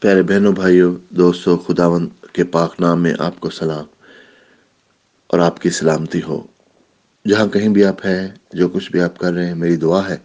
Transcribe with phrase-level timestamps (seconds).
[0.00, 3.84] پیارے بہنوں، بھائیوں، دوستوں خداون کے پاک نام میں آپ کو سلام
[5.26, 6.46] اور آپ کی سلامتی ہو۔
[7.28, 10.16] جہاں کہیں بھی آپ ہیں، جو کچھ بھی آپ کر رہے ہیں، میری دعا ہے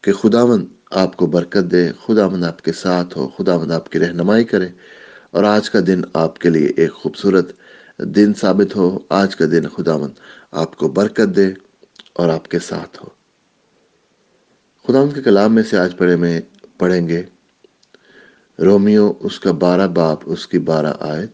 [0.00, 4.44] کہ خداون آپ کو برکت دے خداون آپ کے ساتھ ہو خداون آپ کی رہنمائی
[4.44, 4.68] کرے
[5.30, 7.52] اور آج کا دن آپ کے لیے ایک خوبصورت
[7.98, 10.10] دن ثابت ہو۔ آج کا دن خداون
[10.52, 11.52] آپ کو برکت دے
[12.12, 13.08] اور آپ کے ساتھ ہو۔
[14.88, 16.40] خداون کے کلام میں سے آج پڑھے میں
[16.78, 17.22] پڑھیں گے
[18.58, 21.30] رومیو اس کا بارہ باپ، اس کی بارہ آیت۔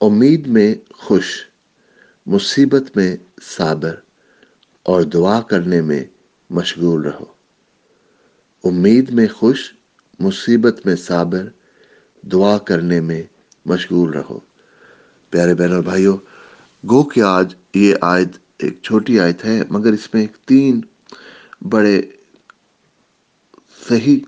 [0.00, 1.46] امید میں خوش،
[2.26, 3.94] مصیبت میں صابر،
[4.82, 6.04] اور دعا کرنے میں
[6.50, 7.24] مشغول رہو۔
[8.64, 9.72] امید میں خوش،
[10.18, 11.48] مصیبت میں صابر،
[12.22, 13.22] دعا کرنے میں
[13.66, 14.40] مشغول رہو۔
[15.30, 16.16] پیارے بہن اور بھائیوں
[16.88, 18.28] گو کہ آج یہ آیت
[18.58, 20.80] ایک چھوٹی آیت ہے، مگر اس میں ایک تین
[21.68, 22.02] بڑے
[23.88, 24.20] صحیح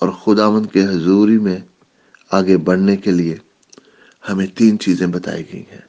[0.00, 1.58] اور خداون کے حضوری میں
[2.30, 3.36] آگے بڑھنے کے لیے
[4.28, 5.80] ہمیں تین چیزیں بتائی گئی ہیں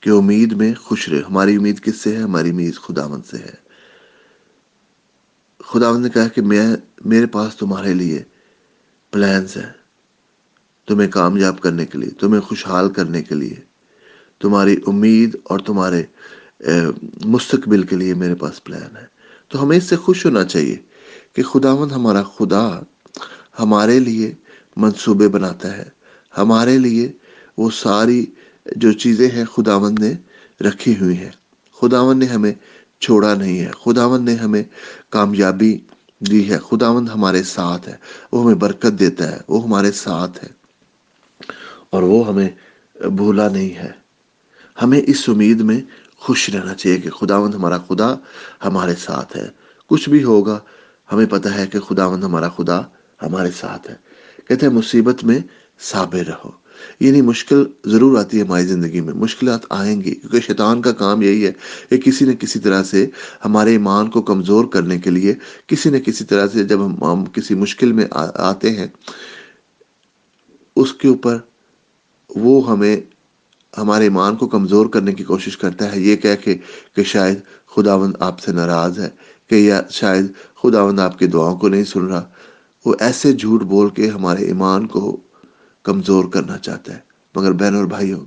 [0.00, 3.54] کہ امید میں خوش رہے۔ ہماری امید کس سے ہے؟ ہماری امید خداون سے ہے۔
[5.64, 8.22] خداون نے کہا کہ میں میرے پاس تمہارے لیے
[9.10, 9.72] پلانس ہیں۔
[10.86, 13.56] تمہیں کامیاب کرنے کے لیے، تمہیں خوشحال کرنے کے لیے۔
[14.40, 16.02] تمہاری امید اور تمہارے
[17.24, 19.06] مستقبل کے لیے میرے پاس پلان ہے۔
[19.48, 20.76] تو ہمیں اس سے خوش ہونا چاہیے
[21.32, 22.80] کہ خداون ہمارا خدا
[23.58, 24.34] ہمارے لیے
[24.76, 25.88] منصوبے بناتا ہے۔
[26.38, 27.12] ہمارے لیے
[27.58, 28.26] وہ ساری
[28.76, 30.12] جو چیزیں ہیں خداون نے
[30.64, 31.30] رکھی ہوئی ہیں۔
[31.80, 32.52] خداون نے ہمیں
[33.00, 34.62] چھوڑا نہیں ہے۔ خداون نے ہمیں
[35.10, 35.78] کامیابی
[36.20, 37.96] دی ہے۔ خداون ہمارے ساتھ ہے۔
[38.32, 40.48] وہ ہمیں برکت دیتا ہے۔ وہ ہمارے ساتھ ہے۔
[41.90, 42.48] اور وہ ہمیں
[42.94, 43.90] بھولا نہیں ہے۔
[44.82, 45.80] ہمیں اس امید میں
[46.16, 48.14] خوش رہنا چاہیے کہ خداون ہمارا خدا
[48.64, 49.48] ہمارے ساتھ ہے۔
[49.86, 50.60] کچھ بھی ہوگا،
[51.12, 52.82] ہمیں پتہ ہے کہ خداون ہمارا خدا
[53.22, 53.94] ہمارے ساتھ ہے
[54.48, 55.38] کہتے ہیں مصیبت میں
[55.80, 56.50] صابر رہو۔
[57.00, 61.22] یعنی مشکل ضرور آتی ہے ہماری زندگی میں۔ مشکلات آئیں گی، کیونکہ شیطان کا کام
[61.22, 61.52] یہی ہے
[61.90, 63.06] کہ کسی نہ کسی طرح سے
[63.44, 65.34] ہمارے ایمان کو کمزور کرنے کے لیے،
[65.66, 68.86] کسی نہ کسی طرح سے جب ہم کسی مشکل میں آتے ہیں،
[70.76, 71.38] اس کے اوپر
[72.36, 72.96] وہ ہمیں
[73.78, 76.56] ہمارے ایمان کو کمزور کرنے کی کوشش کرتا ہے۔ یہ کہہ کے
[76.96, 77.38] کہ شاید
[77.76, 79.08] خداوند آپ سے ناراض ہے،
[79.48, 82.30] کہ یا شاید خداوند آپ کی دعاؤں کو نہیں سن رہا۔
[82.84, 85.20] وہ ایسے جھوٹ بول کے ہمارے ایمان کو
[85.82, 87.00] کمزور کرنا چاہتا ہے۔
[87.34, 88.20] مگر بہن اور بھائیوں،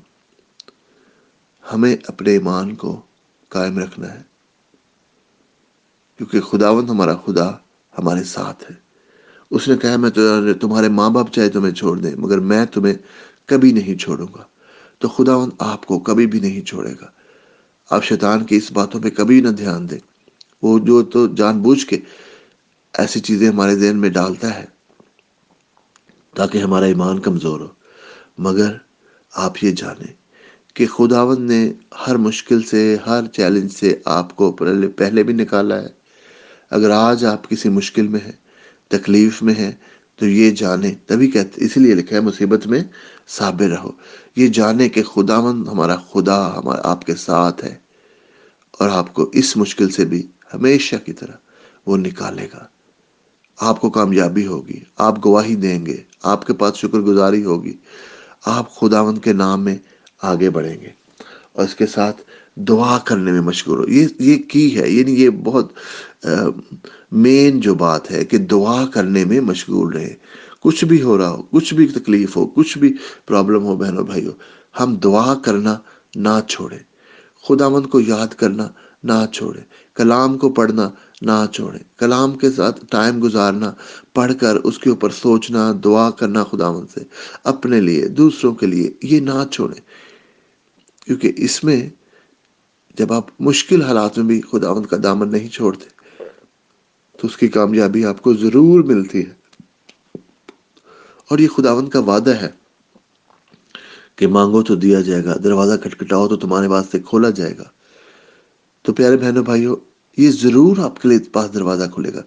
[1.73, 3.01] ہمیں اپنے ایمان کو
[3.49, 4.21] قائم رکھنا ہے۔
[6.17, 7.49] کیونکہ خداون ہمارا خدا
[7.97, 8.75] ہمارے ساتھ ہے۔
[9.51, 10.09] اس نے کہا، میں
[10.61, 12.93] تمہارے ماں باپ چاہے تمہیں چھوڑ دیں، مگر میں تمہیں
[13.45, 14.43] کبھی نہیں چھوڑوں گا۔
[14.99, 17.05] تو خداون آپ کو کبھی بھی نہیں چھوڑے گا۔
[17.89, 19.99] آپ شیطان کی اس باتوں پہ کبھی نہ دھیان دیں۔
[20.61, 21.99] وہ جو تو جان بوجھ کے
[22.97, 24.65] ایسی چیزیں ہمارے ذہن میں ڈالتا ہے
[26.35, 27.67] تاکہ ہمارا ایمان کمزور ہو۔
[28.37, 28.71] مگر
[29.33, 30.13] آپ یہ جانیں
[30.73, 31.73] کہ خداون نے
[32.07, 34.51] ہر مشکل سے، ہر چیلنج سے آپ کو
[34.95, 35.87] پہلے بھی نکالا ہے۔
[36.69, 38.31] اگر آج آپ کسی مشکل میں ہیں،
[38.87, 39.71] تکلیف میں ہیں،
[40.15, 42.83] تو یہ جانیں۔ تبھی کہتے اس لیے لکھا ہے، مصیبت میں
[43.27, 43.91] صابر رہو۔
[44.35, 47.75] یہ جانیں کہ خداون ہمارا خدا، ہمارا آپ کے ساتھ ہے
[48.71, 51.33] اور آپ کو اس مشکل سے بھی ہمیشہ کی طرح
[51.85, 52.65] وہ نکالے گا۔
[53.59, 57.73] آپ کو کامیابی ہوگی، آپ گواہی دیں گے، آپ کے پاس شکر گزاری ہوگی،
[58.45, 59.77] آپ خداون کے نام میں
[60.21, 60.87] آگے بڑھیں گے۔
[61.53, 62.21] اور اس کے ساتھ
[62.55, 65.73] دعا کرنے میں مشغول ہو۔ یہ یہ کی ہے؟ یعنی یہ بہت
[67.11, 70.13] مین جو بات ہے کہ دعا کرنے میں مشغول رہے
[70.59, 72.93] کچھ بھی ہو رہا ہو، کچھ بھی تکلیف ہو، کچھ بھی
[73.25, 74.33] پرابلم ہو بہنوں بھائیوں،
[74.79, 75.77] ہم دعا کرنا
[76.15, 76.79] نہ چھوڑیں۔
[77.47, 78.67] خداون کو یاد کرنا
[79.03, 79.63] نہ چھوڑیں۔
[79.95, 80.89] کلام کو پڑھنا
[81.21, 83.73] نہ چھوڑیں۔ کلام کے ساتھ ٹائم گزارنا،
[84.13, 86.99] پڑھ کر اس کے اوپر سوچنا، دعا کرنا خداون سے،
[87.43, 89.81] اپنے لیے، دوسروں کے لیے، یہ نہ چھوڑیں۔
[91.05, 91.89] کیونکہ اس میں
[92.97, 96.23] جب آپ مشکل حالات میں بھی خداون کا دامن نہیں چھوڑتے،
[97.21, 99.33] تو اس کی کامیابی آپ کو ضرور ملتی ہے۔
[101.27, 102.49] اور یہ خداون کا وعدہ ہے
[104.15, 107.63] کہ مانگو تو دیا جائے گا، دروازہ کھٹکھٹاؤ تو تمہارے واسطے کھولا جائے گا۔
[108.81, 109.75] تو پیارے بہنوں، بھائیوں
[110.17, 112.21] یہ ضرور آپ کے لیے پاس دروازہ کھلے گا۔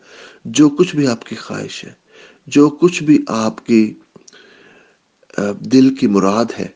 [0.45, 1.93] جو کچھ بھی آپ کی خواہش ہے،
[2.47, 3.95] جو کچھ بھی آپ کی
[5.73, 6.67] دل کی مراد ہے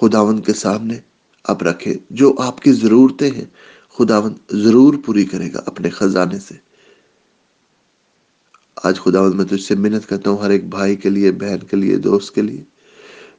[0.00, 0.98] خداون کے سامنے
[1.44, 3.44] آپ رکھے جو آپ کی ضرورتیں ہیں
[3.98, 6.54] خداون ضرور پوری کرے گا اپنے خزانے سے۔
[8.84, 11.76] آج خداون میں تجھ سے منت کرتا ہوں، ہر ایک بھائی کے لیے، بہن کے
[11.76, 12.62] لیے، دوست کے لیے۔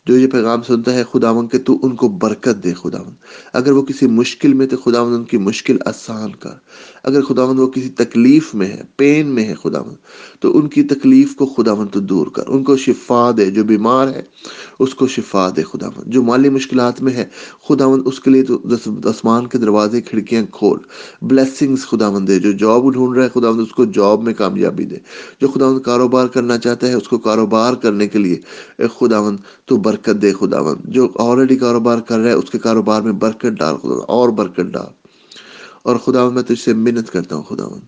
[0.07, 3.13] جو یہ پیغام سنتا ہے خداون کہ تو ان کو برکت دے خداون
[3.53, 6.50] اگر وہ کسی مشکل میں، تو خداون ان کی مشکل آسان کر۔
[7.03, 9.95] اگر خداون وہ کسی تکلیف میں ہے پین میں ہے خداون
[10.39, 14.07] تو ان کی تکلیف کو خداون تو دور کر۔ ان کو شفا دے۔ جو بیمار
[14.07, 14.21] ہے،
[14.80, 17.25] اس کو شفا دے خداون جو مالی مشکلات میں ہے
[17.69, 18.59] خداون اس کے لیے تو
[19.06, 20.80] آسمان کے دروازے، کھڑکیاں کھول۔
[21.21, 24.98] بلیسنگز خداون دے۔ جو جاب ڈھونڈ رہا ہے خداون اس کو جاب میں کامیابی دے۔
[25.42, 28.39] جو خداون کاروبار کرنا چاہتا ہے، اس کو کاروبار کرنے کے لیے۔
[29.00, 33.11] خداون تو برکت دے خداون جو آلریڈی کاروبار کر رہا ہے، اس کے کاروبار میں
[33.11, 34.91] برکت ڈال خداون اور برکت ڈال۔
[35.83, 37.79] اور خداون میں تجھ سے منت کرتا ہوں خداون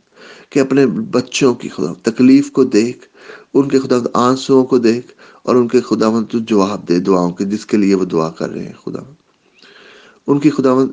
[0.49, 3.07] کہ اپنے بچوں کی خدا تکلیف کو دیکھ،
[3.53, 5.13] ان کے خدا آنسوؤں کو دیکھ،
[5.43, 8.49] اور ان کے خداون تو جواب دے دعاؤں کے، جس کے لیے وہ دعا کر
[8.49, 9.13] رہے ہیں خداون
[10.27, 10.91] ان کی خداون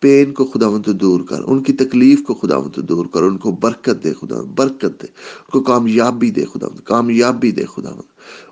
[0.00, 3.38] پین کو خداون تو دور کر، ان کی تکلیف کو خداون تو دور کر، ان
[3.38, 8.02] کو برکت دے خدا برکت دے، ان کو کامیابی دے خدا کامیابی دے خداون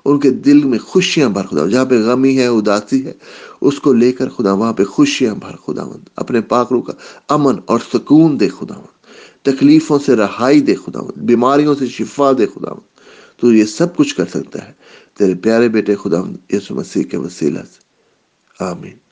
[0.05, 3.13] ان کے دل میں خوشیاں بھر خدا جہاں پہ غمی ہے، اداسی ہے،
[3.61, 6.93] اس کو لے کر خدا وہاں پہ خوشیاں بھر خداون اپنے پاکروں کا
[7.29, 8.97] امن اور سکون دے خداون
[9.41, 12.79] تکلیفوں سے رہائی دے خداون بیماریوں سے شفا دے خداون
[13.37, 14.71] تو یہ سب کچھ کر سکتا ہے۔
[15.17, 17.79] تیرے پیارے بیٹے خداون یسو مسیح کے وسیلہ سے۔
[18.63, 19.06] آمین۔